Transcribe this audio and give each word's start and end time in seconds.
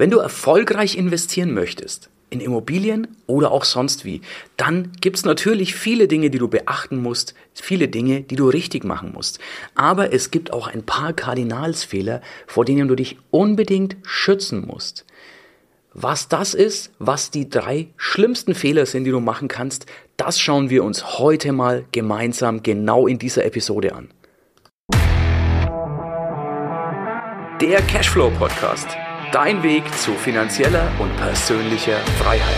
Wenn 0.00 0.08
du 0.08 0.18
erfolgreich 0.18 0.96
investieren 0.96 1.52
möchtest, 1.52 2.08
in 2.30 2.40
Immobilien 2.40 3.18
oder 3.26 3.50
auch 3.50 3.64
sonst 3.64 4.06
wie, 4.06 4.22
dann 4.56 4.92
gibt's 5.02 5.26
natürlich 5.26 5.74
viele 5.74 6.08
Dinge, 6.08 6.30
die 6.30 6.38
du 6.38 6.48
beachten 6.48 7.02
musst, 7.02 7.34
viele 7.52 7.86
Dinge, 7.86 8.22
die 8.22 8.36
du 8.36 8.48
richtig 8.48 8.82
machen 8.82 9.12
musst. 9.12 9.40
Aber 9.74 10.14
es 10.14 10.30
gibt 10.30 10.54
auch 10.54 10.68
ein 10.68 10.86
paar 10.86 11.12
Kardinalsfehler, 11.12 12.22
vor 12.46 12.64
denen 12.64 12.88
du 12.88 12.94
dich 12.94 13.18
unbedingt 13.30 13.98
schützen 14.02 14.66
musst. 14.66 15.04
Was 15.92 16.28
das 16.28 16.54
ist, 16.54 16.92
was 16.98 17.30
die 17.30 17.50
drei 17.50 17.88
schlimmsten 17.98 18.54
Fehler 18.54 18.86
sind, 18.86 19.04
die 19.04 19.10
du 19.10 19.20
machen 19.20 19.48
kannst, 19.48 19.84
das 20.16 20.40
schauen 20.40 20.70
wir 20.70 20.82
uns 20.82 21.18
heute 21.18 21.52
mal 21.52 21.84
gemeinsam 21.92 22.62
genau 22.62 23.06
in 23.06 23.18
dieser 23.18 23.44
Episode 23.44 23.94
an. 23.94 24.08
Der 27.60 27.82
Cashflow 27.82 28.30
Podcast 28.38 28.88
Dein 29.32 29.62
Weg 29.62 29.84
zu 29.96 30.14
finanzieller 30.14 30.90
und 30.98 31.16
persönlicher 31.16 31.98
Freiheit. 32.18 32.56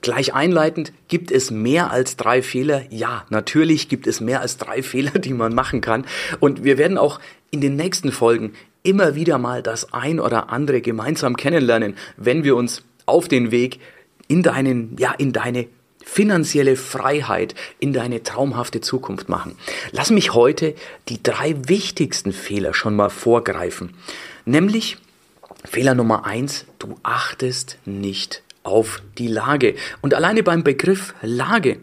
Gleich 0.00 0.34
einleitend, 0.34 0.92
gibt 1.06 1.30
es 1.30 1.52
mehr 1.52 1.92
als 1.92 2.16
drei 2.16 2.42
Fehler? 2.42 2.82
Ja, 2.90 3.26
natürlich 3.30 3.88
gibt 3.88 4.08
es 4.08 4.20
mehr 4.20 4.40
als 4.40 4.56
drei 4.56 4.82
Fehler, 4.82 5.12
die 5.12 5.34
man 5.34 5.54
machen 5.54 5.80
kann. 5.80 6.04
Und 6.40 6.64
wir 6.64 6.78
werden 6.78 6.98
auch 6.98 7.20
in 7.52 7.60
den 7.60 7.76
nächsten 7.76 8.10
Folgen 8.10 8.54
immer 8.82 9.14
wieder 9.14 9.38
mal 9.38 9.62
das 9.62 9.92
ein 9.92 10.18
oder 10.18 10.50
andere 10.50 10.80
gemeinsam 10.80 11.36
kennenlernen, 11.36 11.94
wenn 12.16 12.42
wir 12.42 12.56
uns 12.56 12.82
auf 13.06 13.28
den 13.28 13.52
Weg 13.52 13.78
in 14.26 14.42
deinen, 14.42 14.96
ja, 14.98 15.12
in 15.12 15.32
deine 15.32 15.68
finanzielle 16.04 16.76
Freiheit 16.76 17.54
in 17.78 17.92
deine 17.92 18.22
traumhafte 18.22 18.80
Zukunft 18.80 19.28
machen. 19.28 19.56
Lass 19.90 20.10
mich 20.10 20.34
heute 20.34 20.74
die 21.08 21.22
drei 21.22 21.56
wichtigsten 21.68 22.32
Fehler 22.32 22.74
schon 22.74 22.96
mal 22.96 23.10
vorgreifen. 23.10 23.94
Nämlich 24.44 24.98
Fehler 25.64 25.94
Nummer 25.94 26.26
eins, 26.26 26.66
du 26.78 26.96
achtest 27.02 27.78
nicht 27.84 28.42
auf 28.64 29.02
die 29.18 29.28
Lage. 29.28 29.74
Und 30.00 30.14
alleine 30.14 30.42
beim 30.42 30.64
Begriff 30.64 31.14
Lage 31.22 31.78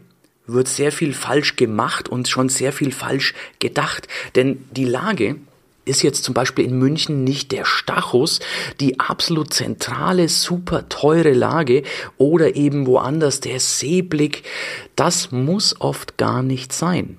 wird 0.47 0.67
sehr 0.67 0.91
viel 0.91 1.13
falsch 1.13 1.55
gemacht 1.55 2.09
und 2.09 2.27
schon 2.27 2.49
sehr 2.49 2.73
viel 2.73 2.91
falsch 2.91 3.33
gedacht. 3.59 4.08
Denn 4.36 4.65
die 4.71 4.86
Lage 4.86 5.36
ist 5.89 6.03
jetzt 6.03 6.23
zum 6.23 6.33
Beispiel 6.33 6.65
in 6.65 6.77
München 6.77 7.23
nicht 7.23 7.51
der 7.51 7.65
Stachus, 7.65 8.39
die 8.79 8.99
absolut 8.99 9.53
zentrale, 9.53 10.29
super 10.29 10.87
teure 10.87 11.33
Lage 11.33 11.83
oder 12.17 12.55
eben 12.55 12.87
woanders 12.87 13.39
der 13.39 13.59
Seeblick. 13.59 14.43
Das 14.95 15.31
muss 15.31 15.79
oft 15.81 16.17
gar 16.17 16.43
nicht 16.43 16.71
sein. 16.71 17.17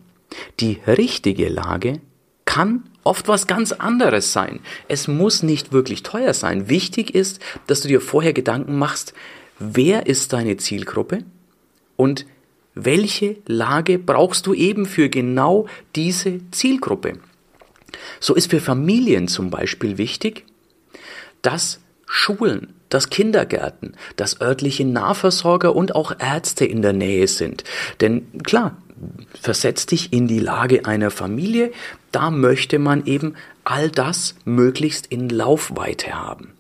Die 0.61 0.79
richtige 0.87 1.49
Lage 1.49 2.01
kann 2.45 2.85
oft 3.05 3.29
was 3.29 3.47
ganz 3.47 3.73
anderes 3.73 4.33
sein. 4.33 4.61
Es 4.89 5.09
muss 5.09 5.43
nicht 5.43 5.73
wirklich 5.73 6.03
teuer 6.03 6.35
sein. 6.35 6.69
Wichtig 6.69 7.15
ist, 7.15 7.41
dass 7.67 7.81
du 7.81 7.89
dir 7.89 8.01
vorher 8.01 8.33
Gedanken 8.33 8.79
machst, 8.79 9.15
wer 9.59 10.07
ist 10.07 10.33
deine 10.33 10.57
Zielgruppe 10.57 11.25
und 11.97 12.27
welche 12.75 13.37
Lage 13.47 13.99
brauchst 13.99 14.47
du 14.47 14.55
eben 14.55 14.87
für 14.87 15.09
genau 15.09 15.67
diese 15.97 16.41
Zielgruppe. 16.51 17.19
So 18.21 18.35
ist 18.35 18.51
für 18.51 18.61
Familien 18.61 19.29
zum 19.29 19.51
Beispiel 19.51 19.99
wichtig, 19.99 20.45
dass 21.43 21.81
Schulen, 22.07 22.75
dass 22.89 23.09
Kindergärten, 23.09 23.95
dass 24.17 24.41
örtliche 24.41 24.85
Nahversorger 24.85 25.77
und 25.77 25.95
auch 25.95 26.13
Ärzte 26.19 26.65
in 26.65 26.83
der 26.83 26.93
Nähe 26.93 27.29
sind. 27.29 27.65
Denn 28.01 28.43
klar, 28.43 28.77
versetz 29.41 29.87
dich 29.87 30.13
in 30.13 30.27
die 30.27 30.41
Lage 30.41 30.87
einer 30.87 31.11
Familie, 31.11 31.71
da 32.13 32.31
möchte 32.31 32.79
man 32.79 33.07
eben 33.07 33.35
all 33.65 33.91
das 33.91 34.35
möglichst 34.45 35.07
in 35.07 35.29
Laufweite 35.29 36.13
haben. 36.13 36.55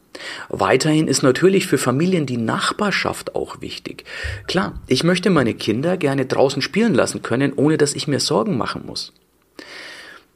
Weiterhin 0.48 1.08
ist 1.08 1.22
natürlich 1.22 1.66
für 1.66 1.78
Familien 1.78 2.26
die 2.26 2.36
Nachbarschaft 2.36 3.34
auch 3.34 3.60
wichtig. 3.60 4.04
Klar, 4.46 4.74
ich 4.86 5.02
möchte 5.02 5.30
meine 5.30 5.54
Kinder 5.54 5.96
gerne 5.96 6.26
draußen 6.26 6.62
spielen 6.62 6.94
lassen 6.94 7.22
können, 7.22 7.52
ohne 7.54 7.78
dass 7.78 7.94
ich 7.94 8.06
mir 8.06 8.20
Sorgen 8.20 8.56
machen 8.56 8.84
muss. 8.86 9.12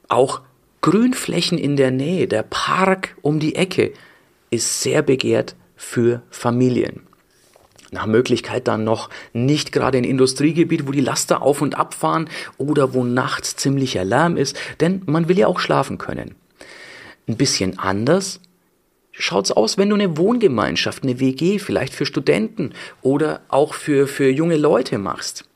Auch 0.08 0.40
Grünflächen 0.84 1.56
in 1.56 1.76
der 1.76 1.90
Nähe, 1.90 2.28
der 2.28 2.42
Park 2.42 3.16
um 3.22 3.40
die 3.40 3.54
Ecke 3.54 3.94
ist 4.50 4.82
sehr 4.82 5.00
begehrt 5.00 5.56
für 5.76 6.20
Familien. 6.28 7.06
Nach 7.90 8.04
Möglichkeit 8.04 8.68
dann 8.68 8.84
noch 8.84 9.08
nicht 9.32 9.72
gerade 9.72 9.96
ein 9.96 10.04
Industriegebiet, 10.04 10.86
wo 10.86 10.90
die 10.90 11.00
Laster 11.00 11.40
auf 11.40 11.62
und 11.62 11.78
ab 11.78 11.94
fahren 11.94 12.28
oder 12.58 12.92
wo 12.92 13.02
nachts 13.02 13.56
ziemlicher 13.56 14.04
Lärm 14.04 14.36
ist, 14.36 14.58
denn 14.80 15.00
man 15.06 15.26
will 15.26 15.38
ja 15.38 15.46
auch 15.46 15.58
schlafen 15.58 15.96
können. 15.96 16.34
Ein 17.26 17.38
bisschen 17.38 17.78
anders 17.78 18.40
schaut's 19.10 19.52
aus, 19.52 19.78
wenn 19.78 19.88
du 19.88 19.94
eine 19.94 20.18
Wohngemeinschaft, 20.18 21.02
eine 21.02 21.18
WG 21.18 21.60
vielleicht 21.60 21.94
für 21.94 22.04
Studenten 22.04 22.74
oder 23.00 23.40
auch 23.48 23.72
für, 23.72 24.06
für 24.06 24.28
junge 24.28 24.58
Leute 24.58 24.98
machst 24.98 25.48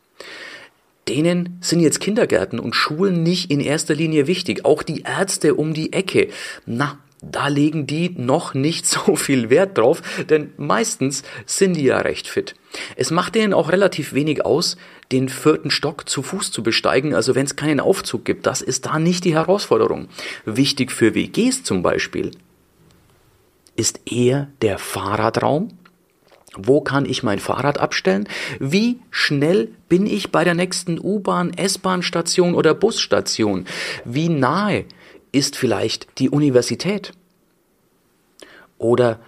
denen 1.09 1.59
sind 1.61 1.81
jetzt 1.81 2.01
Kindergärten 2.01 2.59
und 2.59 2.75
Schulen 2.75 3.23
nicht 3.23 3.51
in 3.51 3.61
erster 3.61 3.95
Linie 3.95 4.27
wichtig. 4.27 4.65
Auch 4.65 4.83
die 4.83 5.03
Ärzte 5.03 5.55
um 5.55 5.75
die 5.75 5.93
Ecke. 5.93 6.29
Na, 6.67 6.99
da 7.23 7.49
legen 7.49 7.87
die 7.87 8.11
noch 8.17 8.55
nicht 8.55 8.87
so 8.87 9.17
viel 9.17 9.51
Wert 9.51 9.79
drauf, 9.79 10.03
denn 10.29 10.53
meistens 10.57 11.23
sind 11.47 11.75
die 11.75 11.85
ja 11.85 11.99
recht 11.99 12.29
fit. 12.29 12.55
Es 12.97 13.11
macht 13.11 13.35
denen 13.35 13.55
auch 13.55 13.71
relativ 13.71 14.13
wenig 14.13 14.45
aus, 14.45 14.77
den 15.11 15.29
vierten 15.29 15.71
Stock 15.71 16.09
zu 16.09 16.23
Fuß 16.23 16.51
zu 16.53 16.63
besteigen, 16.63 17.15
also 17.15 17.35
wenn 17.35 17.47
es 17.47 17.57
keinen 17.57 17.81
Aufzug 17.81 18.25
gibt. 18.25 18.47
Das 18.47 18.61
ist 18.61 18.87
da 18.87 18.99
nicht 18.99 19.25
die 19.25 19.35
Herausforderung. 19.35 20.09
Wichtig 20.45 20.93
für 20.93 21.15
WGs 21.15 21.65
zum 21.65 21.83
Beispiel 21.83 22.33
ist 23.75 24.01
eher 24.11 24.49
der 24.61 24.79
Fahrradraum 24.79 25.78
wo 26.59 26.81
kann 26.81 27.07
ich 27.07 27.23
mein 27.23 27.39
Fahrrad 27.39 27.79
abstellen? 27.79 28.29
Wie 28.59 28.99
schnell 29.11 29.71
bin 29.89 30.07
ich 30.07 30.33
bei 30.33 30.45
der 30.45 30.55
nächsten 30.55 30.99
U-Bahn, 30.99 31.53
S-Bahn-Station 31.55 32.55
oder 32.55 32.75
Busstation? 32.75 33.65
Wie 34.05 34.29
nahe 34.29 34.85
ist 35.33 35.57
vielleicht 35.57 36.19
die 36.19 36.29
Universität? 36.29 37.13
Oder 38.77 39.21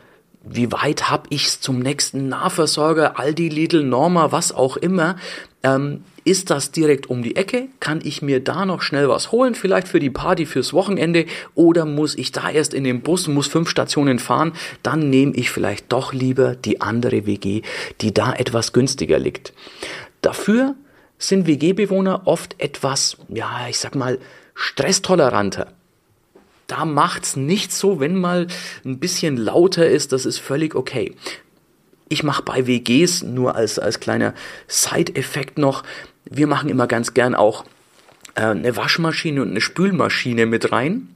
wie 0.42 0.72
weit 0.72 1.10
habe 1.10 1.28
ich's 1.30 1.60
zum 1.60 1.78
nächsten 1.80 2.28
Nahversorger, 2.28 3.18
Aldi, 3.18 3.48
Lidl, 3.48 3.84
Norma, 3.84 4.32
was 4.32 4.52
auch 4.52 4.76
immer? 4.76 5.16
Ähm, 5.62 6.04
ist 6.24 6.50
das 6.50 6.70
direkt 6.70 7.08
um 7.08 7.22
die 7.22 7.36
Ecke? 7.36 7.68
Kann 7.80 8.00
ich 8.02 8.22
mir 8.22 8.40
da 8.40 8.66
noch 8.66 8.82
schnell 8.82 9.08
was 9.08 9.32
holen, 9.32 9.54
vielleicht 9.54 9.88
für 9.88 10.00
die 10.00 10.10
Party 10.10 10.46
fürs 10.46 10.72
Wochenende? 10.72 11.26
Oder 11.54 11.86
muss 11.86 12.16
ich 12.16 12.32
da 12.32 12.50
erst 12.50 12.74
in 12.74 12.84
den 12.84 13.00
Bus, 13.00 13.26
muss 13.28 13.46
fünf 13.46 13.68
Stationen 13.68 14.18
fahren? 14.18 14.52
Dann 14.82 15.10
nehme 15.10 15.34
ich 15.34 15.50
vielleicht 15.50 15.92
doch 15.92 16.12
lieber 16.12 16.54
die 16.54 16.80
andere 16.80 17.26
WG, 17.26 17.62
die 18.00 18.12
da 18.12 18.32
etwas 18.32 18.72
günstiger 18.72 19.18
liegt. 19.18 19.52
Dafür 20.22 20.74
sind 21.18 21.46
WG-Bewohner 21.46 22.22
oft 22.26 22.56
etwas, 22.58 23.16
ja, 23.28 23.66
ich 23.68 23.78
sag 23.78 23.94
mal, 23.94 24.18
stresstoleranter. 24.54 25.72
Da 26.66 26.84
macht's 26.84 27.36
nicht 27.36 27.72
so, 27.72 27.98
wenn 27.98 28.14
mal 28.14 28.46
ein 28.84 28.98
bisschen 28.98 29.36
lauter 29.36 29.88
ist, 29.88 30.12
das 30.12 30.24
ist 30.24 30.38
völlig 30.38 30.74
okay. 30.74 31.16
Ich 32.12 32.24
mache 32.24 32.42
bei 32.42 32.66
WGs 32.66 33.22
nur 33.22 33.54
als, 33.54 33.78
als 33.78 34.00
kleiner 34.00 34.34
Side-Effekt 34.66 35.58
noch, 35.58 35.84
wir 36.24 36.48
machen 36.48 36.68
immer 36.68 36.88
ganz 36.88 37.14
gern 37.14 37.36
auch 37.36 37.64
äh, 38.34 38.42
eine 38.42 38.76
Waschmaschine 38.76 39.40
und 39.40 39.50
eine 39.50 39.60
Spülmaschine 39.60 40.46
mit 40.46 40.72
rein. 40.72 41.08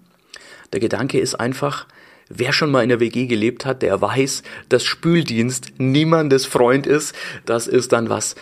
Der 0.72 0.78
Gedanke 0.78 1.18
ist 1.18 1.34
einfach, 1.34 1.88
wer 2.28 2.52
schon 2.52 2.70
mal 2.70 2.84
in 2.84 2.90
der 2.90 3.00
WG 3.00 3.26
gelebt 3.26 3.66
hat, 3.66 3.82
der 3.82 4.00
weiß, 4.00 4.44
dass 4.68 4.84
Spüldienst 4.84 5.72
niemandes 5.78 6.46
Freund 6.46 6.86
ist. 6.86 7.12
Das 7.44 7.66
ist 7.66 7.92
dann 7.92 8.08
was, 8.08 8.36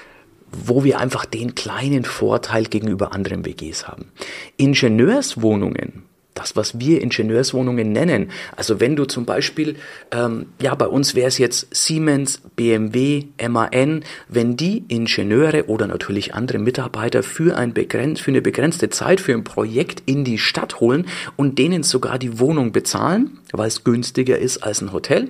wo 0.51 0.85
wir 0.85 1.01
einfach 1.01 1.25
den 1.25 1.55
kleinen 1.55 2.05
Vorteil 2.05 2.65
gegenüber 2.65 3.15
anderen 3.15 3.47
WGs 3.47 3.89
haben. 3.89 4.13
Ingenieurswohnungen 4.59 6.05
das, 6.35 6.57
was 6.57 6.79
wir 6.79 7.01
Ingenieurswohnungen 7.01 7.93
nennen. 7.93 8.31
Also 8.57 8.81
wenn 8.81 8.97
du 8.97 9.05
zum 9.05 9.27
Beispiel, 9.27 9.77
ähm, 10.11 10.47
ja, 10.61 10.75
bei 10.75 10.87
uns 10.87 11.15
wäre 11.15 11.29
es 11.29 11.39
jetzt 11.39 11.75
Siemens, 11.75 12.41
BMW, 12.57 13.25
MAN, 13.49 14.05
wenn 14.29 14.57
die 14.57 14.85
Ingenieure 14.89 15.69
oder 15.69 15.87
natürlich 15.87 16.35
andere 16.35 16.59
Mitarbeiter 16.59 17.23
für, 17.23 17.57
ein 17.57 17.75
begrenzt, 17.75 18.23
für 18.23 18.31
eine 18.31 18.43
begrenzte 18.43 18.89
Zeit 18.89 19.21
für 19.21 19.33
ein 19.33 19.45
Projekt 19.45 20.03
in 20.07 20.25
die 20.25 20.39
Stadt 20.39 20.81
holen 20.81 21.07
und 21.37 21.59
denen 21.59 21.83
sogar 21.83 22.19
die 22.19 22.39
Wohnung 22.39 22.73
bezahlen, 22.73 23.39
weil 23.53 23.69
es 23.69 23.85
günstiger 23.85 24.39
ist 24.39 24.59
als 24.59 24.81
ein 24.81 24.93
Hotel, 24.93 25.29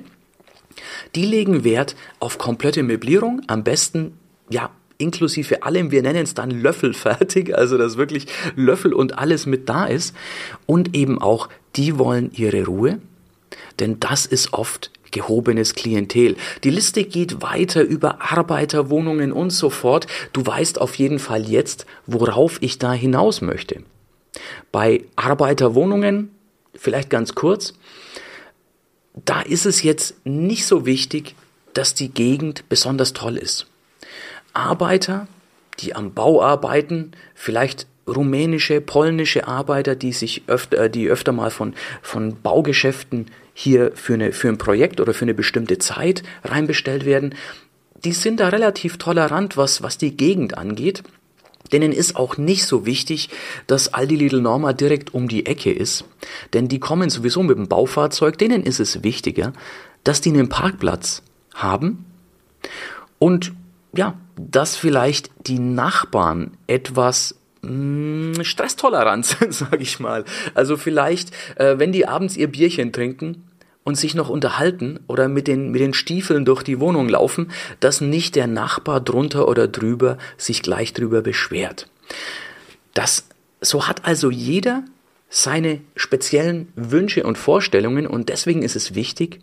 die 1.14 1.26
legen 1.26 1.64
Wert 1.64 1.96
auf 2.20 2.38
komplette 2.38 2.82
Möblierung, 2.82 3.42
am 3.46 3.64
besten 3.64 4.18
ja 4.48 4.70
inklusive 5.02 5.62
allem, 5.62 5.90
wir 5.90 6.02
nennen 6.02 6.22
es 6.22 6.34
dann 6.34 6.50
Löffel 6.50 6.94
fertig, 6.94 7.54
also 7.56 7.76
dass 7.76 7.96
wirklich 7.96 8.26
Löffel 8.56 8.92
und 8.92 9.18
alles 9.18 9.46
mit 9.46 9.68
da 9.68 9.86
ist. 9.86 10.14
Und 10.66 10.96
eben 10.96 11.20
auch, 11.20 11.48
die 11.76 11.98
wollen 11.98 12.30
ihre 12.32 12.64
Ruhe, 12.64 13.00
denn 13.80 14.00
das 14.00 14.26
ist 14.26 14.52
oft 14.52 14.90
gehobenes 15.10 15.74
Klientel. 15.74 16.36
Die 16.64 16.70
Liste 16.70 17.04
geht 17.04 17.42
weiter 17.42 17.82
über 17.82 18.22
Arbeiterwohnungen 18.32 19.30
und 19.30 19.50
so 19.50 19.70
fort. 19.70 20.06
Du 20.32 20.44
weißt 20.44 20.80
auf 20.80 20.94
jeden 20.94 21.18
Fall 21.18 21.48
jetzt, 21.48 21.86
worauf 22.06 22.62
ich 22.62 22.78
da 22.78 22.92
hinaus 22.92 23.42
möchte. 23.42 23.82
Bei 24.72 25.04
Arbeiterwohnungen 25.16 26.30
vielleicht 26.74 27.10
ganz 27.10 27.34
kurz. 27.34 27.74
Da 29.24 29.42
ist 29.42 29.66
es 29.66 29.82
jetzt 29.82 30.16
nicht 30.24 30.64
so 30.64 30.86
wichtig, 30.86 31.34
dass 31.74 31.94
die 31.94 32.08
Gegend 32.08 32.68
besonders 32.68 33.12
toll 33.12 33.36
ist. 33.36 33.66
Arbeiter, 34.52 35.26
die 35.80 35.94
am 35.94 36.12
Bau 36.12 36.42
arbeiten, 36.42 37.12
vielleicht 37.34 37.86
rumänische, 38.06 38.80
polnische 38.80 39.46
Arbeiter, 39.46 39.94
die 39.94 40.12
sich 40.12 40.42
öfter, 40.46 40.84
äh, 40.84 40.90
die 40.90 41.08
öfter 41.08 41.32
mal 41.32 41.50
von, 41.50 41.74
von 42.02 42.40
Baugeschäften 42.42 43.26
hier 43.54 43.92
für, 43.94 44.14
eine, 44.14 44.32
für 44.32 44.48
ein 44.48 44.58
Projekt 44.58 45.00
oder 45.00 45.14
für 45.14 45.24
eine 45.24 45.34
bestimmte 45.34 45.78
Zeit 45.78 46.22
reinbestellt 46.44 47.04
werden, 47.04 47.34
die 48.04 48.12
sind 48.12 48.40
da 48.40 48.48
relativ 48.48 48.98
tolerant, 48.98 49.56
was, 49.56 49.82
was 49.82 49.98
die 49.98 50.16
Gegend 50.16 50.58
angeht. 50.58 51.02
Denen 51.70 51.92
ist 51.92 52.16
auch 52.16 52.36
nicht 52.36 52.66
so 52.66 52.84
wichtig, 52.84 53.30
dass 53.66 53.94
Aldi 53.94 54.16
Lidl 54.16 54.40
Norma 54.40 54.72
direkt 54.72 55.14
um 55.14 55.28
die 55.28 55.46
Ecke 55.46 55.72
ist, 55.72 56.04
denn 56.52 56.68
die 56.68 56.80
kommen 56.80 57.08
sowieso 57.08 57.42
mit 57.42 57.56
dem 57.56 57.68
Baufahrzeug. 57.68 58.36
Denen 58.36 58.62
ist 58.64 58.80
es 58.80 59.02
wichtiger, 59.02 59.52
dass 60.04 60.20
die 60.20 60.30
einen 60.30 60.48
Parkplatz 60.48 61.22
haben 61.54 62.04
und 63.18 63.52
ja, 63.94 64.18
dass 64.50 64.76
vielleicht 64.76 65.30
die 65.46 65.58
Nachbarn 65.58 66.56
etwas 66.66 67.36
mh, 67.62 68.36
hm, 68.36 68.44
Stresstoleranz, 68.44 69.36
sage 69.50 69.82
ich 69.82 70.00
mal. 70.00 70.24
Also 70.54 70.76
vielleicht, 70.76 71.30
äh, 71.56 71.78
wenn 71.78 71.92
die 71.92 72.06
abends 72.06 72.36
ihr 72.36 72.48
Bierchen 72.48 72.92
trinken, 72.92 73.44
und 73.84 73.96
sich 73.96 74.14
noch 74.14 74.28
unterhalten 74.28 75.00
oder 75.08 75.28
mit 75.28 75.48
den, 75.48 75.70
mit 75.70 75.80
den 75.80 75.94
Stiefeln 75.94 76.44
durch 76.44 76.62
die 76.62 76.80
Wohnung 76.80 77.08
laufen, 77.08 77.50
dass 77.80 78.00
nicht 78.00 78.36
der 78.36 78.46
Nachbar 78.46 79.00
drunter 79.00 79.48
oder 79.48 79.68
drüber 79.68 80.18
sich 80.36 80.62
gleich 80.62 80.92
drüber 80.92 81.22
beschwert. 81.22 81.88
Das, 82.94 83.26
so 83.60 83.88
hat 83.88 84.04
also 84.04 84.30
jeder 84.30 84.84
seine 85.28 85.80
speziellen 85.96 86.68
Wünsche 86.76 87.24
und 87.24 87.38
Vorstellungen 87.38 88.06
und 88.06 88.28
deswegen 88.28 88.62
ist 88.62 88.76
es 88.76 88.94
wichtig, 88.94 89.40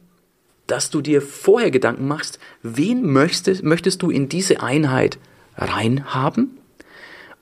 dass 0.69 0.89
du 0.89 1.01
dir 1.01 1.21
vorher 1.21 1.71
Gedanken 1.71 2.07
machst, 2.07 2.39
wen 2.61 3.11
möchtest, 3.11 3.63
möchtest 3.63 4.01
du 4.01 4.09
in 4.09 4.29
diese 4.29 4.61
Einheit 4.61 5.17
reinhaben 5.57 6.57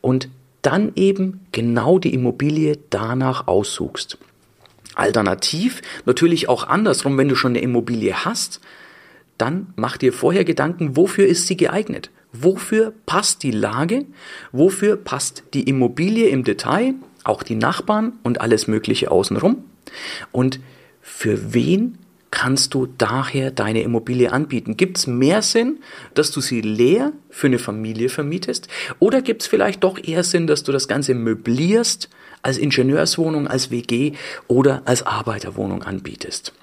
und 0.02 0.30
dann 0.62 0.94
eben 0.96 1.42
genau 1.52 2.00
die 2.00 2.14
Immobilie 2.14 2.78
danach 2.90 3.48
aussuchst. 3.48 4.18
Alternativ 4.96 5.82
natürlich 6.06 6.50
auch 6.50 6.68
andersrum, 6.68 7.18
wenn 7.18 7.28
du 7.28 7.36
schon 7.36 7.52
eine 7.52 7.62
Immobilie 7.62 8.26
hast, 8.26 8.62
dann 9.38 9.74
mach 9.76 9.98
dir 9.98 10.14
vorher 10.14 10.44
Gedanken, 10.44 10.96
wofür 10.98 11.28
ist 11.28 11.48
sie 11.48 11.58
geeignet? 11.58 12.10
Wofür 12.34 12.94
passt 13.06 13.44
die 13.44 13.52
Lage? 13.52 14.06
Wofür 14.52 14.96
passt 14.96 15.44
die 15.54 15.64
Immobilie 15.64 16.28
im 16.30 16.44
Detail? 16.44 16.96
Auch 17.24 17.44
die 17.44 17.56
Nachbarn 17.56 18.14
und 18.24 18.42
alles 18.42 18.68
Mögliche 18.68 19.12
außenrum? 19.12 19.64
Und 20.32 20.60
für 21.02 21.54
wen 21.54 21.98
kannst 22.38 22.76
du 22.76 22.86
daher 22.86 23.50
deine 23.50 23.82
Immobilie 23.82 24.32
anbieten? 24.32 24.78
Gibt 24.78 25.00
es 25.00 25.08
mehr 25.08 25.42
Sinn, 25.42 25.80
dass 26.14 26.30
du 26.30 26.40
sie 26.40 26.62
leer 26.62 27.12
für 27.32 27.48
eine 27.48 27.58
Familie 27.58 28.10
vermietest? 28.10 28.68
Oder 29.00 29.24
gibt 29.24 29.42
es 29.42 29.48
vielleicht 29.48 29.84
doch 29.84 29.98
eher 29.98 30.24
Sinn, 30.24 30.46
dass 30.46 30.62
du 30.62 30.72
das 30.72 30.88
Ganze 30.88 31.16
möblierst, 31.16 32.10
als 32.44 32.60
Ingenieurswohnung, 32.60 33.48
als 33.48 33.72
WG 33.72 34.12
oder 34.48 34.84
als 34.86 35.04
Arbeiterwohnung 35.04 35.82
anbietest? 35.82 36.54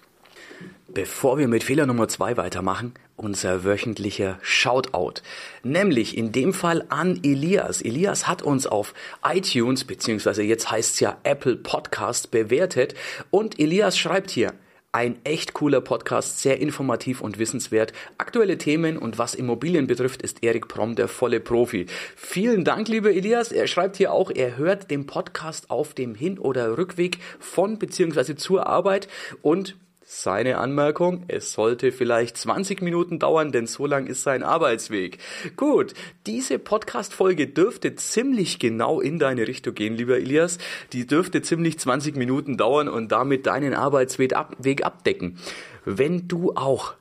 Bevor 0.87 1.39
wir 1.39 1.49
mit 1.49 1.65
Fehler 1.65 1.87
Nummer 1.87 2.07
zwei 2.07 2.37
weitermachen, 2.37 2.93
unser 3.17 3.65
wöchentlicher 3.65 4.39
Shoutout. 4.43 5.23
Nämlich 5.65 6.17
in 6.17 6.31
dem 6.31 6.53
Fall 6.53 6.85
an 6.89 7.19
Elias. 7.25 7.83
Elias 7.83 8.29
hat 8.29 8.43
uns 8.43 8.69
auf 8.69 8.95
iTunes, 9.29 9.83
beziehungsweise 9.83 10.45
jetzt 10.45 10.71
heißt 10.71 10.95
es 10.95 11.01
ja 11.01 11.19
Apple 11.25 11.57
Podcast 11.57 12.31
bewertet 12.31 12.95
und 13.33 13.59
Elias 13.59 13.99
schreibt 13.99 14.31
hier, 14.31 14.55
ein 14.95 15.17
echt 15.25 15.55
cooler 15.55 15.81
Podcast, 15.81 16.41
sehr 16.41 16.61
informativ 16.61 17.21
und 17.21 17.41
wissenswert. 17.41 17.93
Aktuelle 18.17 18.59
Themen 18.59 18.97
und 18.97 19.19
was 19.19 19.35
Immobilien 19.35 19.89
betrifft, 19.89 20.23
ist 20.23 20.45
Erik 20.45 20.69
Prom 20.69 20.95
der 20.95 21.09
volle 21.09 21.41
Profi. 21.41 21.87
Vielen 22.15 22.63
Dank, 22.63 22.87
lieber 22.87 23.11
Elias. 23.11 23.51
Er 23.51 23.67
schreibt 23.67 23.97
hier 23.97 24.13
auch, 24.13 24.31
er 24.31 24.57
hört 24.57 24.93
den 24.93 25.07
Podcast 25.07 25.69
auf 25.69 25.95
dem 25.95 26.15
Hin- 26.15 26.39
oder 26.39 26.79
Rückweg 26.79 27.19
von 27.41 27.81
bzw. 27.81 28.37
zur 28.37 28.69
Arbeit 28.69 29.09
und 29.43 29.75
seine 30.23 30.59
Anmerkung, 30.59 31.25
es 31.29 31.53
sollte 31.53 31.93
vielleicht 31.93 32.37
20 32.37 32.83
Minuten 32.83 33.19
dauern, 33.19 33.53
denn 33.53 33.67
so 33.67 33.87
lang 33.87 34.07
ist 34.07 34.23
sein 34.23 34.43
Arbeitsweg. 34.43 35.19
Gut, 35.57 35.95
diese 36.27 36.59
Podcast-Folge 36.59 37.49
dürfte 37.49 37.95
ziemlich 37.95 38.59
genau 38.59 39.01
in 39.01 39.19
deine 39.19 39.49
Richtung 39.49 39.75
gehen, 39.75 39.97
lieber 39.97 40.17
Elias. 40.17 40.59
Die 40.93 41.07
dürfte 41.07 41.43
ziemlich 41.43 41.79
20 41.79 42.17
Minuten 42.17 42.57
dauern 42.57 42.89
und 42.89 43.13
damit 43.13 43.47
deinen 43.47 43.75
Arbeitsweg 43.75 44.35
abdecken. 44.35 45.39
Wenn 45.85 46.29
du 46.29 46.55
auch 46.55 46.95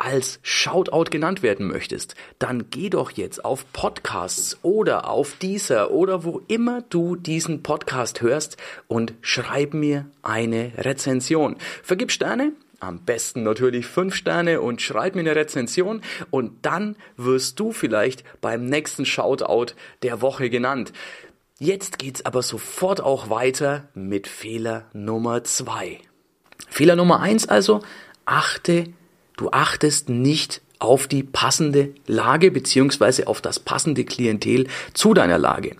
als 0.00 0.40
Shoutout 0.42 1.10
genannt 1.10 1.42
werden 1.42 1.68
möchtest, 1.68 2.14
dann 2.38 2.70
geh 2.70 2.88
doch 2.88 3.10
jetzt 3.10 3.44
auf 3.44 3.70
Podcasts 3.74 4.58
oder 4.62 5.10
auf 5.10 5.36
dieser 5.36 5.90
oder 5.90 6.24
wo 6.24 6.40
immer 6.48 6.80
du 6.80 7.16
diesen 7.16 7.62
Podcast 7.62 8.22
hörst 8.22 8.56
und 8.88 9.12
schreib 9.20 9.74
mir 9.74 10.06
eine 10.22 10.72
Rezension. 10.78 11.56
Vergib 11.82 12.12
Sterne, 12.12 12.52
am 12.80 13.00
besten 13.04 13.42
natürlich 13.42 13.84
fünf 13.84 14.14
Sterne 14.14 14.62
und 14.62 14.80
schreib 14.80 15.14
mir 15.14 15.20
eine 15.20 15.36
Rezension 15.36 16.00
und 16.30 16.64
dann 16.64 16.96
wirst 17.18 17.60
du 17.60 17.70
vielleicht 17.70 18.24
beim 18.40 18.64
nächsten 18.64 19.04
Shoutout 19.04 19.74
der 20.02 20.22
Woche 20.22 20.48
genannt. 20.48 20.94
Jetzt 21.58 21.98
geht's 21.98 22.24
aber 22.24 22.42
sofort 22.42 23.02
auch 23.02 23.28
weiter 23.28 23.90
mit 23.92 24.28
Fehler 24.28 24.86
Nummer 24.94 25.44
zwei. 25.44 25.98
Fehler 26.70 26.96
Nummer 26.96 27.20
eins 27.20 27.46
also, 27.46 27.82
achte 28.24 28.94
Du 29.40 29.48
achtest 29.52 30.10
nicht 30.10 30.60
auf 30.78 31.08
die 31.08 31.22
passende 31.22 31.94
Lage 32.06 32.50
beziehungsweise 32.50 33.26
auf 33.26 33.40
das 33.40 33.58
passende 33.58 34.04
Klientel 34.04 34.66
zu 34.92 35.14
deiner 35.14 35.38
Lage. 35.38 35.76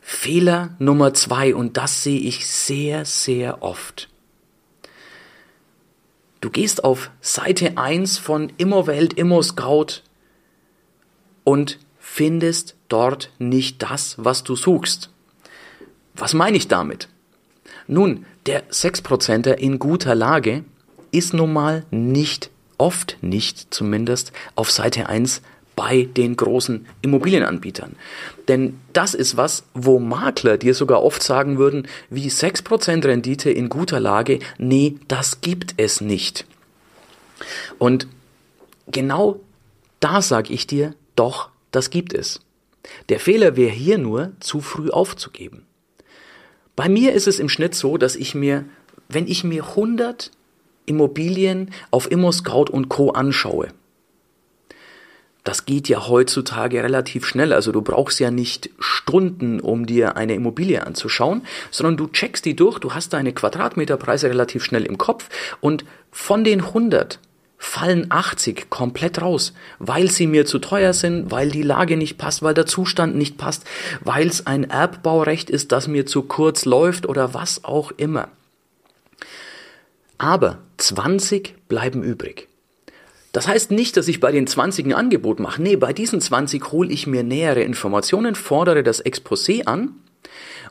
Fehler 0.00 0.74
Nummer 0.80 1.14
zwei, 1.14 1.54
und 1.54 1.76
das 1.76 2.02
sehe 2.02 2.18
ich 2.18 2.44
sehr, 2.44 3.04
sehr 3.04 3.62
oft. 3.62 4.08
Du 6.40 6.50
gehst 6.50 6.82
auf 6.82 7.12
Seite 7.20 7.78
1 7.78 8.18
von 8.18 8.52
Immowelt, 8.56 9.12
ImmoScout 9.12 10.02
und 11.44 11.78
findest 12.00 12.74
dort 12.88 13.30
nicht 13.38 13.80
das, 13.80 14.16
was 14.18 14.42
du 14.42 14.56
suchst. 14.56 15.08
Was 16.14 16.34
meine 16.34 16.56
ich 16.56 16.66
damit? 16.66 17.08
Nun, 17.86 18.26
der 18.46 18.68
6%er 18.70 19.60
in 19.60 19.78
guter 19.78 20.16
Lage 20.16 20.64
ist 21.12 21.32
nun 21.32 21.52
mal 21.52 21.86
nicht 21.92 22.50
oft 22.82 23.16
nicht 23.20 23.72
zumindest 23.72 24.32
auf 24.56 24.72
Seite 24.72 25.08
1 25.08 25.40
bei 25.76 26.02
den 26.02 26.36
großen 26.36 26.84
Immobilienanbietern. 27.00 27.94
Denn 28.48 28.80
das 28.92 29.14
ist 29.14 29.36
was, 29.36 29.62
wo 29.72 30.00
Makler 30.00 30.58
dir 30.58 30.74
sogar 30.74 31.04
oft 31.04 31.22
sagen 31.22 31.58
würden, 31.58 31.86
wie 32.10 32.28
6% 32.28 33.04
Rendite 33.04 33.50
in 33.50 33.68
guter 33.68 34.00
Lage, 34.00 34.40
nee, 34.58 34.96
das 35.06 35.40
gibt 35.40 35.74
es 35.76 36.00
nicht. 36.00 36.44
Und 37.78 38.08
genau 38.88 39.38
da 40.00 40.20
sage 40.20 40.52
ich 40.52 40.66
dir, 40.66 40.96
doch, 41.14 41.50
das 41.70 41.88
gibt 41.90 42.12
es. 42.12 42.40
Der 43.10 43.20
Fehler 43.20 43.56
wäre 43.56 43.70
hier 43.70 43.96
nur, 43.96 44.32
zu 44.40 44.60
früh 44.60 44.90
aufzugeben. 44.90 45.66
Bei 46.74 46.88
mir 46.88 47.12
ist 47.12 47.28
es 47.28 47.38
im 47.38 47.48
Schnitt 47.48 47.76
so, 47.76 47.96
dass 47.96 48.16
ich 48.16 48.34
mir, 48.34 48.64
wenn 49.08 49.28
ich 49.28 49.44
mir 49.44 49.68
100 49.68 50.32
Immobilien 50.86 51.70
auf 51.90 52.10
ImmoScout 52.10 52.70
und 52.70 52.88
Co. 52.88 53.10
anschaue, 53.10 53.68
das 55.44 55.66
geht 55.66 55.88
ja 55.88 56.06
heutzutage 56.06 56.82
relativ 56.82 57.26
schnell. 57.26 57.52
Also 57.52 57.72
du 57.72 57.82
brauchst 57.82 58.20
ja 58.20 58.30
nicht 58.30 58.70
Stunden, 58.78 59.60
um 59.60 59.86
dir 59.86 60.16
eine 60.16 60.34
Immobilie 60.34 60.86
anzuschauen, 60.86 61.42
sondern 61.70 61.96
du 61.96 62.06
checkst 62.06 62.44
die 62.44 62.54
durch, 62.54 62.78
du 62.78 62.94
hast 62.94 63.12
deine 63.12 63.32
Quadratmeterpreise 63.32 64.28
relativ 64.28 64.64
schnell 64.64 64.84
im 64.84 64.98
Kopf 64.98 65.28
und 65.60 65.84
von 66.10 66.44
den 66.44 66.60
100 66.60 67.18
fallen 67.58 68.06
80 68.10 68.70
komplett 68.70 69.22
raus, 69.22 69.52
weil 69.78 70.10
sie 70.10 70.26
mir 70.26 70.46
zu 70.46 70.58
teuer 70.58 70.92
sind, 70.92 71.30
weil 71.30 71.48
die 71.48 71.62
Lage 71.62 71.96
nicht 71.96 72.18
passt, 72.18 72.42
weil 72.42 72.54
der 72.54 72.66
Zustand 72.66 73.14
nicht 73.14 73.38
passt, 73.38 73.64
weil 74.00 74.26
es 74.26 74.46
ein 74.46 74.68
Erbbaurecht 74.68 75.48
ist, 75.48 75.70
das 75.70 75.86
mir 75.86 76.04
zu 76.04 76.22
kurz 76.22 76.64
läuft 76.64 77.06
oder 77.06 77.34
was 77.34 77.64
auch 77.64 77.92
immer. 77.92 78.28
Aber 80.22 80.58
20 80.76 81.56
bleiben 81.66 82.04
übrig. 82.04 82.46
Das 83.32 83.48
heißt 83.48 83.72
nicht, 83.72 83.96
dass 83.96 84.06
ich 84.06 84.20
bei 84.20 84.30
den 84.30 84.46
20 84.46 84.86
ein 84.86 84.92
Angebot 84.92 85.40
mache. 85.40 85.60
Nee, 85.60 85.74
bei 85.74 85.92
diesen 85.92 86.20
20 86.20 86.70
hole 86.70 86.92
ich 86.92 87.08
mir 87.08 87.24
nähere 87.24 87.62
Informationen, 87.62 88.36
fordere 88.36 88.84
das 88.84 89.04
Exposé 89.04 89.64
an 89.64 89.96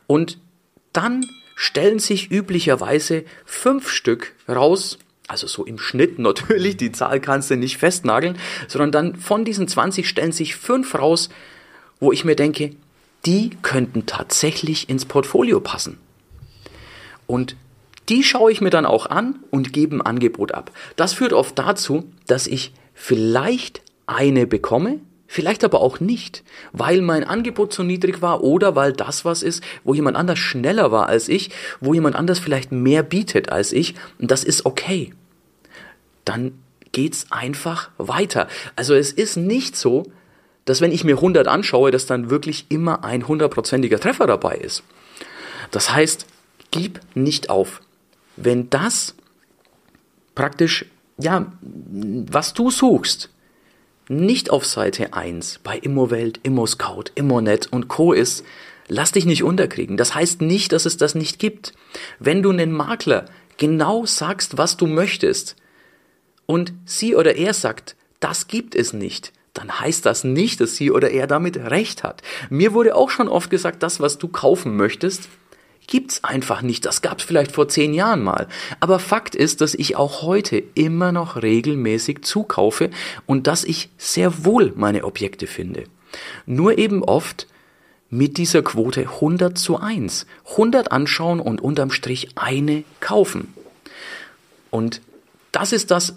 und 0.08 0.38
dann 0.94 1.26
stellen 1.58 2.00
sich 2.00 2.32
üblicherweise 2.32 3.26
fünf 3.44 3.90
Stück 3.90 4.36
raus, 4.48 5.00
also 5.28 5.48
so 5.48 5.66
im 5.66 5.80
Schnitt 5.80 6.18
natürlich, 6.18 6.78
die 6.78 6.94
Zahl 6.94 7.20
kannst 7.20 7.52
du 7.52 7.58
nicht 7.58 7.76
festnageln, 7.76 8.38
sondern 8.70 8.94
dann 8.94 9.16
von 9.18 9.44
diesen 9.44 9.68
20 9.68 10.08
stellen 10.08 10.32
sich 10.32 10.56
fünf 10.56 10.96
raus, 10.96 11.28
wo 12.00 12.14
ich 12.14 12.24
mir 12.24 12.38
denke, 12.38 12.72
die 13.26 13.50
könnten 13.64 14.06
tatsächlich 14.06 14.88
ins 14.88 15.04
Portfolio 15.04 15.60
passen. 15.60 15.98
Und 17.28 17.58
Die 18.10 18.24
schaue 18.24 18.52
ich 18.52 18.62
mir 18.62 18.70
dann 18.70 18.86
auch 18.86 19.06
an 19.06 19.40
und 19.52 19.74
gebe 19.74 19.96
ein 19.96 20.02
Angebot 20.02 20.54
ab. 20.54 20.72
Das 20.96 21.14
führt 21.14 21.34
oft 21.34 21.58
dazu, 21.58 22.12
dass 22.28 22.48
ich 22.48 22.74
vielleicht 22.94 23.82
eine 24.06 24.48
bekomme, 24.48 25.00
vielleicht 25.28 25.64
aber 25.64 25.82
auch 25.82 26.00
nicht, 26.00 26.44
weil 26.74 27.02
mein 27.02 27.24
Angebot 27.24 27.72
zu 27.72 27.84
niedrig 27.84 28.22
war 28.22 28.44
oder 28.44 28.76
weil 28.76 28.92
das 28.92 29.24
was 29.24 29.44
ist, 29.44 29.64
wo 29.84 29.94
jemand 29.94 30.18
anders 30.18 30.40
schneller 30.40 30.92
war 30.92 31.08
als 31.08 31.30
ich, 31.30 31.52
wo 31.80 31.94
jemand 31.94 32.16
anders 32.16 32.40
vielleicht 32.40 32.72
mehr 32.72 33.04
bietet 33.04 33.52
als 33.52 33.72
ich 33.72 33.96
und 34.20 34.30
das 34.30 34.44
ist 34.44 34.66
okay. 34.66 35.14
Dann 36.26 36.60
geht's 36.92 37.28
einfach 37.30 37.90
weiter. 37.98 38.48
Also 38.76 38.94
es 38.94 39.14
ist 39.14 39.38
nicht 39.38 39.78
so, 39.78 40.04
dass 40.66 40.82
wenn 40.82 40.92
ich 40.92 41.04
mir 41.04 41.16
100 41.16 41.48
anschaue, 41.48 41.92
dass 41.92 42.06
dann 42.06 42.30
wirklich 42.30 42.66
immer 42.70 43.04
ein 43.04 43.28
hundertprozentiger 43.28 44.00
Treffer 44.00 44.28
dabei 44.28 44.56
ist. 44.56 44.84
Das 45.72 45.94
heißt, 45.94 46.26
gib 46.72 47.00
nicht 47.16 47.50
auf. 47.50 47.82
Wenn 48.36 48.70
das 48.70 49.16
praktisch, 50.36 50.86
ja, 51.18 51.52
was 51.62 52.54
du 52.54 52.72
suchst, 52.72 53.30
nicht 54.08 54.50
auf 54.50 54.66
Seite 54.66 55.14
1 55.14 55.60
bei 55.64 55.78
Immowelt, 55.78 56.40
Immoscout, 56.44 57.06
Immonet 57.16 57.68
und 57.72 57.88
Co. 57.88 58.14
ist, 58.14 58.44
lass 58.88 59.12
dich 59.12 59.26
nicht 59.26 59.44
unterkriegen. 59.44 59.98
Das 59.98 60.16
heißt 60.16 60.42
nicht, 60.42 60.74
dass 60.74 60.86
es 60.86 60.98
das 60.98 61.16
nicht 61.16 61.40
gibt. 61.40 61.74
Wenn 62.20 62.44
du 62.44 62.50
einen 62.50 62.72
Makler 62.72 63.26
genau 63.58 64.06
sagst, 64.06 64.58
was 64.58 64.78
du 64.78 64.88
möchtest, 64.88 65.56
und 66.46 66.74
sie 66.86 67.16
oder 67.16 67.38
er 67.38 67.54
sagt, 67.54 67.96
das 68.20 68.48
gibt 68.48 68.76
es 68.76 68.92
nicht, 68.92 69.32
dann 69.54 69.80
heißt 69.80 70.06
das 70.06 70.26
nicht, 70.26 70.60
dass 70.60 70.76
sie 70.76 70.92
oder 70.92 71.10
er 71.12 71.26
damit 71.26 71.56
recht 71.56 72.04
hat. 72.04 72.22
Mir 72.50 72.74
wurde 72.74 72.96
auch 72.96 73.10
schon 73.10 73.30
oft 73.30 73.50
gesagt, 73.50 73.84
das, 73.84 74.02
was 74.02 74.18
du 74.18 74.28
kaufen 74.28 74.76
möchtest, 74.76 75.30
gibt's 75.92 76.24
einfach 76.24 76.62
nicht. 76.62 76.86
Das 76.86 77.02
gab's 77.02 77.26
vielleicht 77.26 77.52
vor 77.52 77.68
zehn 77.68 77.94
Jahren 77.94 78.24
mal. 78.24 78.48
Aber 78.80 78.98
Fakt 78.98 79.36
ist, 79.36 79.60
dass 79.60 79.74
ich 79.74 79.98
auch 79.98 80.22
heute 80.22 80.64
immer 80.74 81.12
noch 81.12 81.42
regelmäßig 81.42 82.22
zukaufe 82.22 82.92
und 83.26 83.46
dass 83.46 83.66
ich 83.66 83.90
sehr 83.98 84.46
wohl 84.46 84.72
meine 84.78 85.04
Objekte 85.04 85.48
finde. 85.48 85.84
Nur 86.46 86.78
eben 86.78 87.04
oft 87.04 87.46
mit 88.10 88.38
dieser 88.38 88.62
Quote 88.62 89.02
100 89.02 89.58
zu 89.58 89.82
1. 89.82 90.28
100 90.52 90.94
anschauen 90.94 91.42
und 91.42 91.60
unterm 91.60 91.92
Strich 91.92 92.30
eine 92.36 92.86
kaufen. 93.02 93.54
Und 94.70 95.02
das 95.52 95.74
ist 95.74 95.92
das, 95.92 96.16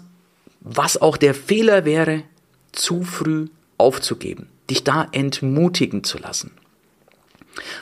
was 0.61 1.01
auch 1.01 1.17
der 1.17 1.33
Fehler 1.33 1.83
wäre, 1.83 2.23
zu 2.71 3.03
früh 3.03 3.47
aufzugeben, 3.77 4.47
dich 4.69 4.85
da 4.85 5.09
entmutigen 5.11 6.05
zu 6.05 6.17
lassen. 6.17 6.51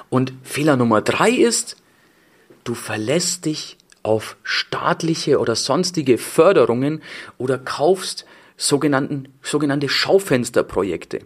Und 0.10 0.34
Fehler 0.42 0.76
Nummer 0.76 1.02
drei 1.02 1.30
ist, 1.30 1.78
du 2.64 2.74
verlässt 2.74 3.46
dich 3.46 3.78
auf 4.04 4.36
staatliche 4.44 5.40
oder 5.40 5.56
sonstige 5.56 6.18
Förderungen 6.18 7.02
oder 7.38 7.58
kaufst 7.58 8.26
sogenannten, 8.58 9.30
sogenannte 9.42 9.90
Schaufensterprojekte. 9.90 11.20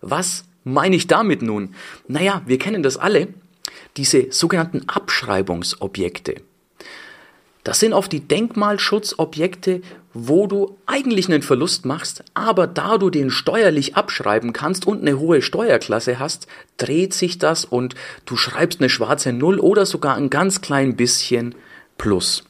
Was 0.00 0.44
meine 0.64 0.96
ich 0.96 1.06
damit 1.06 1.42
nun? 1.42 1.74
Naja, 2.08 2.42
wir 2.46 2.58
kennen 2.58 2.82
das 2.82 2.96
alle, 2.96 3.28
diese 3.96 4.32
sogenannten 4.32 4.88
Abschreibungsobjekte. 4.88 6.42
Das 7.64 7.80
sind 7.80 7.92
oft 7.92 8.12
die 8.12 8.20
Denkmalschutzobjekte, 8.20 9.82
wo 10.18 10.46
du 10.46 10.78
eigentlich 10.86 11.28
einen 11.28 11.42
Verlust 11.42 11.84
machst, 11.84 12.24
aber 12.32 12.66
da 12.66 12.96
du 12.96 13.10
den 13.10 13.28
steuerlich 13.30 13.96
abschreiben 13.96 14.54
kannst 14.54 14.86
und 14.86 15.02
eine 15.02 15.18
hohe 15.18 15.42
Steuerklasse 15.42 16.18
hast, 16.18 16.46
dreht 16.78 17.12
sich 17.12 17.38
das 17.38 17.66
und 17.66 17.94
du 18.24 18.34
schreibst 18.36 18.80
eine 18.80 18.88
schwarze 18.88 19.34
Null 19.34 19.60
oder 19.60 19.84
sogar 19.84 20.16
ein 20.16 20.30
ganz 20.30 20.62
klein 20.62 20.96
bisschen 20.96 21.54
Plus. 21.98 22.44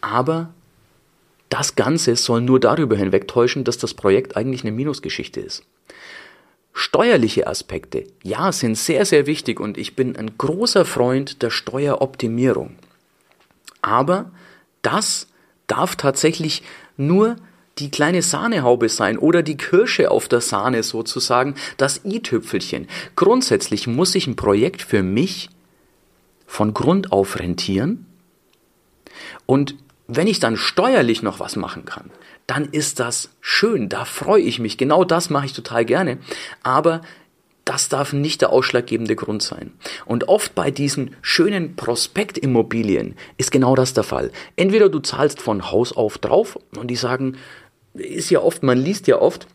Aber 0.00 0.48
das 1.50 1.76
Ganze 1.76 2.16
soll 2.16 2.40
nur 2.40 2.58
darüber 2.58 2.96
hinwegtäuschen, 2.96 3.64
dass 3.64 3.76
das 3.76 3.92
Projekt 3.92 4.36
eigentlich 4.36 4.62
eine 4.62 4.72
Minusgeschichte 4.72 5.40
ist. 5.40 5.64
Steuerliche 6.72 7.46
Aspekte, 7.46 8.04
ja, 8.22 8.50
sind 8.50 8.78
sehr, 8.78 9.04
sehr 9.04 9.26
wichtig 9.26 9.60
und 9.60 9.76
ich 9.76 9.94
bin 9.94 10.16
ein 10.16 10.38
großer 10.38 10.86
Freund 10.86 11.42
der 11.42 11.50
Steueroptimierung. 11.50 12.76
Aber 13.82 14.30
das 14.80 15.26
darf 15.68 15.94
tatsächlich 15.94 16.62
nur 16.96 17.36
die 17.78 17.90
kleine 17.90 18.22
Sahnehaube 18.22 18.88
sein 18.88 19.18
oder 19.18 19.42
die 19.42 19.56
Kirsche 19.56 20.10
auf 20.10 20.26
der 20.26 20.40
Sahne 20.40 20.82
sozusagen, 20.82 21.54
das 21.76 22.04
i-Tüpfelchen. 22.04 22.88
Grundsätzlich 23.14 23.86
muss 23.86 24.12
sich 24.12 24.26
ein 24.26 24.36
Projekt 24.36 24.82
für 24.82 25.02
mich 25.02 25.48
von 26.46 26.74
Grund 26.74 27.12
auf 27.12 27.38
rentieren. 27.38 28.06
Und 29.46 29.76
wenn 30.08 30.26
ich 30.26 30.40
dann 30.40 30.56
steuerlich 30.56 31.22
noch 31.22 31.38
was 31.38 31.56
machen 31.56 31.84
kann, 31.84 32.10
dann 32.46 32.64
ist 32.64 32.98
das 32.98 33.30
schön, 33.40 33.88
da 33.90 34.06
freue 34.06 34.42
ich 34.42 34.58
mich. 34.58 34.78
Genau 34.78 35.04
das 35.04 35.28
mache 35.28 35.46
ich 35.46 35.52
total 35.52 35.84
gerne. 35.84 36.18
Aber 36.62 37.02
das 37.68 37.88
darf 37.90 38.14
nicht 38.14 38.40
der 38.40 38.50
ausschlaggebende 38.50 39.14
Grund 39.14 39.42
sein. 39.42 39.72
Und 40.06 40.28
oft 40.28 40.54
bei 40.54 40.70
diesen 40.70 41.14
schönen 41.20 41.76
Prospektimmobilien 41.76 43.14
ist 43.36 43.52
genau 43.52 43.74
das 43.74 43.92
der 43.92 44.04
Fall. 44.04 44.30
Entweder 44.56 44.88
du 44.88 45.00
zahlst 45.00 45.42
von 45.42 45.70
Haus 45.70 45.92
auf 45.92 46.16
drauf 46.16 46.58
und 46.76 46.88
die 46.88 46.96
sagen, 46.96 47.36
ist 47.92 48.30
ja 48.30 48.40
oft, 48.40 48.62
man 48.62 48.78
liest 48.78 49.06
ja 49.06 49.20
oft, 49.20 49.46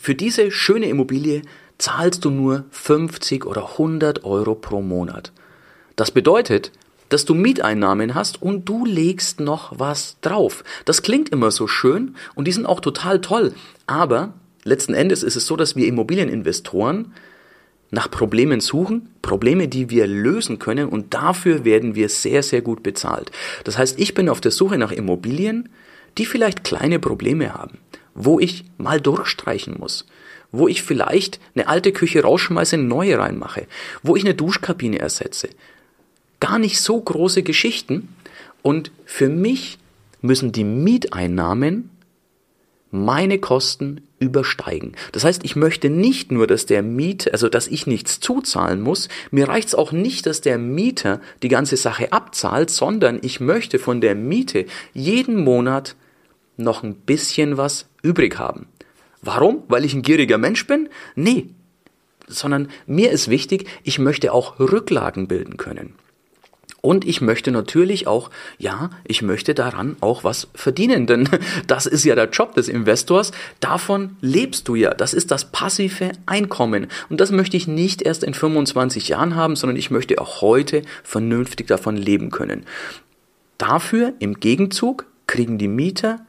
für 0.00 0.14
diese 0.14 0.50
schöne 0.52 0.86
Immobilie 0.86 1.42
zahlst 1.78 2.24
du 2.24 2.30
nur 2.30 2.64
50 2.70 3.46
oder 3.46 3.72
100 3.72 4.24
Euro 4.24 4.54
pro 4.54 4.80
Monat. 4.80 5.32
Das 5.96 6.12
bedeutet, 6.12 6.70
dass 7.08 7.24
du 7.24 7.34
Mieteinnahmen 7.34 8.14
hast 8.14 8.40
und 8.40 8.68
du 8.68 8.86
legst 8.86 9.40
noch 9.40 9.78
was 9.78 10.16
drauf. 10.20 10.62
Das 10.84 11.02
klingt 11.02 11.30
immer 11.30 11.50
so 11.50 11.66
schön 11.66 12.14
und 12.36 12.46
die 12.46 12.52
sind 12.52 12.64
auch 12.64 12.80
total 12.80 13.20
toll, 13.20 13.54
aber 13.86 14.34
letzten 14.64 14.94
Endes 14.94 15.22
ist 15.22 15.36
es 15.36 15.46
so, 15.46 15.56
dass 15.56 15.76
wir 15.76 15.86
Immobilieninvestoren 15.86 17.12
nach 17.90 18.10
Problemen 18.10 18.60
suchen, 18.60 19.10
Probleme, 19.20 19.68
die 19.68 19.90
wir 19.90 20.06
lösen 20.06 20.58
können 20.58 20.88
und 20.88 21.12
dafür 21.14 21.64
werden 21.64 21.94
wir 21.94 22.08
sehr, 22.08 22.42
sehr 22.42 22.62
gut 22.62 22.82
bezahlt. 22.82 23.30
Das 23.64 23.76
heißt, 23.76 24.00
ich 24.00 24.14
bin 24.14 24.28
auf 24.28 24.40
der 24.40 24.50
Suche 24.50 24.78
nach 24.78 24.92
Immobilien, 24.92 25.68
die 26.18 26.24
vielleicht 26.24 26.64
kleine 26.64 26.98
Probleme 26.98 27.54
haben, 27.54 27.78
wo 28.14 28.40
ich 28.40 28.64
mal 28.78 29.00
durchstreichen 29.00 29.76
muss, 29.78 30.06
wo 30.52 30.68
ich 30.68 30.82
vielleicht 30.82 31.38
eine 31.54 31.68
alte 31.68 31.92
Küche 31.92 32.22
rausschmeiße, 32.22 32.76
eine 32.76 32.84
neue 32.84 33.18
reinmache, 33.18 33.66
wo 34.02 34.16
ich 34.16 34.24
eine 34.24 34.34
Duschkabine 34.34 34.98
ersetze. 34.98 35.50
Gar 36.40 36.58
nicht 36.58 36.80
so 36.80 36.98
große 36.98 37.42
Geschichten 37.42 38.08
und 38.62 38.90
für 39.04 39.28
mich 39.28 39.78
müssen 40.22 40.52
die 40.52 40.64
Mieteinnahmen 40.64 41.90
meine 42.90 43.38
Kosten 43.38 44.00
übersteigen. 44.22 44.92
Das 45.10 45.24
heißt, 45.24 45.44
ich 45.44 45.56
möchte 45.56 45.90
nicht 45.90 46.30
nur, 46.30 46.46
dass 46.46 46.64
der 46.64 46.82
Miet, 46.82 47.32
also 47.32 47.48
dass 47.48 47.66
ich 47.66 47.86
nichts 47.86 48.20
zuzahlen 48.20 48.80
muss, 48.80 49.08
mir 49.30 49.48
reicht 49.48 49.68
es 49.68 49.74
auch 49.74 49.90
nicht, 49.92 50.26
dass 50.26 50.40
der 50.40 50.58
Mieter 50.58 51.20
die 51.42 51.48
ganze 51.48 51.76
Sache 51.76 52.12
abzahlt, 52.12 52.70
sondern 52.70 53.18
ich 53.22 53.40
möchte 53.40 53.78
von 53.78 54.00
der 54.00 54.14
Miete 54.14 54.66
jeden 54.94 55.42
Monat 55.42 55.96
noch 56.56 56.84
ein 56.84 56.94
bisschen 56.94 57.56
was 57.56 57.88
übrig 58.02 58.38
haben. 58.38 58.66
Warum? 59.20 59.64
Weil 59.68 59.84
ich 59.84 59.94
ein 59.94 60.02
gieriger 60.02 60.38
Mensch 60.38 60.66
bin? 60.66 60.88
Nee, 61.16 61.48
sondern 62.28 62.68
mir 62.86 63.10
ist 63.10 63.28
wichtig, 63.28 63.68
ich 63.82 63.98
möchte 63.98 64.32
auch 64.32 64.60
Rücklagen 64.60 65.28
bilden 65.28 65.56
können. 65.56 65.94
Und 66.82 67.06
ich 67.06 67.20
möchte 67.20 67.52
natürlich 67.52 68.08
auch, 68.08 68.28
ja, 68.58 68.90
ich 69.04 69.22
möchte 69.22 69.54
daran 69.54 69.96
auch 70.00 70.24
was 70.24 70.48
verdienen, 70.52 71.06
denn 71.06 71.28
das 71.68 71.86
ist 71.86 72.04
ja 72.04 72.16
der 72.16 72.28
Job 72.28 72.56
des 72.56 72.68
Investors. 72.68 73.30
Davon 73.60 74.16
lebst 74.20 74.66
du 74.66 74.74
ja. 74.74 74.92
Das 74.92 75.14
ist 75.14 75.30
das 75.30 75.46
passive 75.52 76.10
Einkommen. 76.26 76.88
Und 77.08 77.20
das 77.20 77.30
möchte 77.30 77.56
ich 77.56 77.68
nicht 77.68 78.02
erst 78.02 78.24
in 78.24 78.34
25 78.34 79.08
Jahren 79.08 79.36
haben, 79.36 79.54
sondern 79.54 79.76
ich 79.76 79.92
möchte 79.92 80.20
auch 80.20 80.40
heute 80.40 80.82
vernünftig 81.04 81.68
davon 81.68 81.96
leben 81.96 82.30
können. 82.32 82.66
Dafür 83.58 84.12
im 84.18 84.40
Gegenzug 84.40 85.06
kriegen 85.28 85.58
die 85.58 85.68
Mieter 85.68 86.26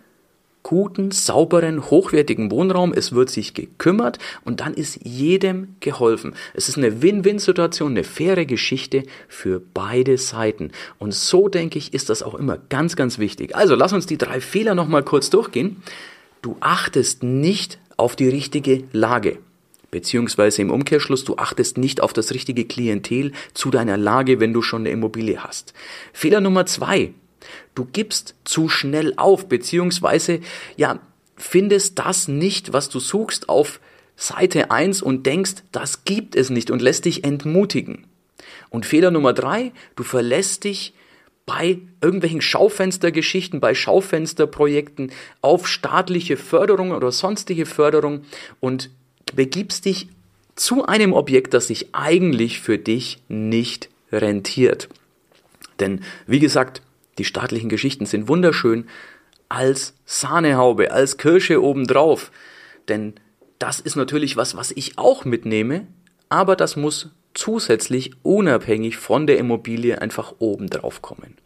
guten, 0.64 1.12
sauberen, 1.12 1.90
hochwertigen 1.90 2.50
Wohnraum. 2.50 2.94
Es 2.94 3.12
wird 3.12 3.30
sich 3.30 3.54
gekümmert 3.54 4.18
und 4.44 4.62
dann 4.62 4.74
ist 4.74 5.00
jedem 5.04 5.76
geholfen. 5.82 6.34
Es 6.54 6.70
ist 6.70 6.78
eine 6.78 7.02
Win-Win-Situation, 7.02 7.92
eine 7.92 8.04
faire 8.04 8.46
Geschichte 8.46 9.04
für 9.28 9.62
beide 9.74 10.18
Seiten. 10.18 10.72
Und 10.98 11.14
so 11.14 11.50
denke 11.50 11.78
ich, 11.78 11.94
ist 11.94 12.10
das 12.10 12.24
auch 12.24 12.36
immer 12.36 12.58
ganz, 12.70 12.96
ganz 12.96 13.20
wichtig. 13.20 13.56
Also 13.56 13.76
lass 13.76 13.94
uns 13.94 14.06
die 14.06 14.18
drei 14.18 14.42
Fehler 14.42 14.74
nochmal 14.74 15.04
kurz 15.04 15.30
durchgehen. 15.30 15.84
Du 16.42 16.58
achtest 16.62 17.24
nicht 17.24 17.78
auf 17.98 18.16
die 18.16 18.30
richtige 18.30 18.84
Lage. 18.92 19.38
Beziehungsweise 19.92 20.64
im 20.64 20.72
Umkehrschluss, 20.72 21.24
du 21.24 21.38
achtest 21.38 21.78
nicht 21.78 22.02
auf 22.02 22.14
das 22.14 22.34
richtige 22.34 22.66
Klientel 22.66 23.32
zu 23.54 23.70
deiner 23.70 23.96
Lage, 23.96 24.40
wenn 24.40 24.52
du 24.52 24.64
schon 24.64 24.82
eine 24.82 24.90
Immobilie 24.90 25.44
hast. 25.44 25.74
Fehler 26.14 26.42
Nummer 26.42 26.66
zwei, 26.66 27.14
Du 27.76 27.86
gibst 27.86 28.36
zu 28.44 28.70
schnell 28.70 29.14
auf, 29.18 29.48
beziehungsweise, 29.48 30.40
ja, 30.76 31.00
findest 31.36 32.00
das 32.00 32.28
nicht, 32.28 32.74
was 32.74 32.90
du 32.90 33.00
suchst, 33.00 33.50
auf 33.50 33.80
Seite 34.16 34.72
1 34.72 35.02
und 35.02 35.26
denkst, 35.26 35.64
das 35.72 36.06
gibt 36.06 36.36
es 36.36 36.50
nicht 36.50 36.72
und 36.72 36.82
lässt 36.82 37.06
dich 37.06 37.24
entmutigen. 37.24 38.06
Und 38.70 38.86
Fehler 38.86 39.12
Nummer 39.12 39.34
drei, 39.34 39.72
du 39.96 40.04
verlässt 40.04 40.64
dich 40.64 40.94
bei 41.46 41.80
irgendwelchen 42.02 42.42
Schaufenstergeschichten, 42.42 43.60
bei 43.60 43.76
Schaufensterprojekten 43.76 45.12
auf 45.42 45.68
staatliche 45.68 46.38
Förderung 46.38 46.92
oder 46.92 47.12
sonstige 47.12 47.66
Förderung 47.66 48.24
und 48.60 48.90
begibst 49.36 49.86
dich 49.86 50.08
zu 50.56 50.86
einem 50.86 51.14
Objekt, 51.14 51.54
das 51.54 51.68
sich 51.68 51.94
eigentlich 51.94 52.62
für 52.62 52.78
dich 52.78 53.22
nicht 53.28 53.90
rentiert. 54.12 54.90
Denn 55.80 56.02
wie 56.28 56.40
gesagt, 56.40 56.82
die 57.18 57.26
staatlichen 57.26 57.70
Geschichten 57.70 58.06
sind 58.06 58.28
wunderschön 58.28 58.88
als 59.50 59.94
Sahnehaube, 60.06 60.92
als 60.92 61.18
Kirsche 61.18 61.62
obendrauf. 61.62 62.32
Denn 62.88 63.14
das 63.60 63.80
ist 63.80 63.96
natürlich 63.96 64.36
was, 64.36 64.56
was 64.58 64.72
ich 64.72 64.98
auch 64.98 65.26
mitnehme, 65.26 65.88
aber 66.30 66.56
das 66.56 66.76
muss 66.76 67.10
zusätzlich 67.34 68.12
unabhängig 68.24 68.98
von 68.98 69.28
der 69.28 69.38
Immobilie 69.38 70.02
einfach 70.02 70.36
obendrauf 70.40 71.02
kommen. 71.02 71.38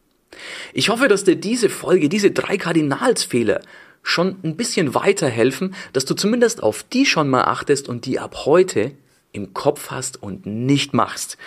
Ich 0.73 0.89
hoffe, 0.89 1.07
dass 1.07 1.23
dir 1.23 1.35
diese 1.35 1.69
Folge, 1.69 2.09
diese 2.09 2.31
drei 2.31 2.57
Kardinalsfehler 2.57 3.61
schon 4.03 4.37
ein 4.43 4.55
bisschen 4.55 4.93
weiterhelfen, 4.93 5.75
dass 5.93 6.05
du 6.05 6.13
zumindest 6.13 6.63
auf 6.63 6.83
die 6.83 7.05
schon 7.05 7.29
mal 7.29 7.43
achtest 7.43 7.89
und 7.89 8.05
die 8.05 8.19
ab 8.19 8.45
heute 8.45 8.91
im 9.31 9.53
Kopf 9.53 9.91
hast 9.91 10.21
und 10.21 10.45
nicht 10.45 10.93
machst. 10.93 11.37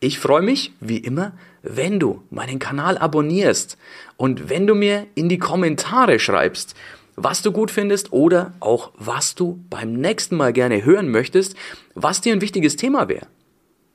Ich 0.00 0.20
freue 0.20 0.42
mich, 0.42 0.72
wie 0.80 0.98
immer, 0.98 1.32
wenn 1.62 1.98
du 1.98 2.22
meinen 2.30 2.60
Kanal 2.60 2.98
abonnierst 2.98 3.76
und 4.16 4.48
wenn 4.48 4.66
du 4.66 4.74
mir 4.74 5.06
in 5.16 5.28
die 5.28 5.38
Kommentare 5.38 6.20
schreibst, 6.20 6.76
was 7.16 7.42
du 7.42 7.50
gut 7.50 7.72
findest 7.72 8.12
oder 8.12 8.54
auch 8.60 8.92
was 8.96 9.34
du 9.34 9.58
beim 9.70 9.94
nächsten 9.94 10.36
Mal 10.36 10.52
gerne 10.52 10.84
hören 10.84 11.08
möchtest, 11.08 11.56
was 11.94 12.20
dir 12.20 12.32
ein 12.32 12.40
wichtiges 12.40 12.76
Thema 12.76 13.08
wäre. 13.08 13.26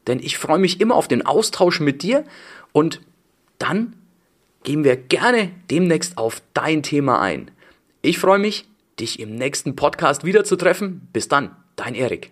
Denn 0.08 0.20
ich 0.20 0.38
freue 0.38 0.60
mich 0.60 0.82
immer 0.82 0.96
auf 0.96 1.08
den 1.08 1.26
Austausch 1.26 1.80
mit 1.80 2.04
dir 2.04 2.26
und 2.74 3.02
dann 3.58 3.96
gehen 4.64 4.84
wir 4.84 4.98
gerne 4.98 5.52
demnächst 5.72 6.18
auf 6.18 6.42
dein 6.54 6.84
Thema 6.84 7.22
ein. 7.22 7.50
Ich 8.02 8.20
freue 8.20 8.40
mich, 8.40 8.68
dich 9.00 9.20
im 9.20 9.36
nächsten 9.36 9.78
Podcast 9.78 10.26
wiederzutreffen. 10.26 11.08
Bis 11.14 11.30
dann, 11.30 11.56
dein 11.78 11.96
Erik. 11.96 12.32